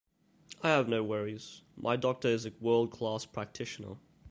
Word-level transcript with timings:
I 0.63 0.69
have 0.69 0.89
no 0.89 1.03
worries- 1.03 1.61
my 1.77 1.95
doctor 1.95 2.29
is 2.29 2.47
a 2.47 2.51
world-class 2.59 3.27
practitioner. 3.27 3.97